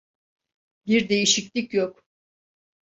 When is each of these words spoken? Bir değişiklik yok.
Bir 0.87 1.09
değişiklik 1.09 1.73
yok. 1.73 2.03